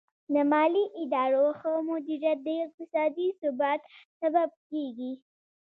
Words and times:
د 0.33 0.35
مالي 0.51 0.85
ادارو 1.01 1.45
ښه 1.59 1.71
مدیریت 1.89 2.39
د 2.43 2.47
اقتصادي 2.65 3.27
ثبات 3.39 3.81
سبب 4.19 4.49
کیږي. 4.69 5.11